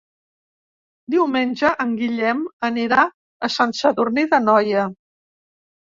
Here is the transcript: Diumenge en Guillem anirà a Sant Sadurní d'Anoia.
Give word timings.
Diumenge 1.15 1.69
en 1.85 1.93
Guillem 2.01 2.41
anirà 2.71 3.05
a 3.49 3.53
Sant 3.57 3.77
Sadurní 3.81 4.29
d'Anoia. 4.33 4.91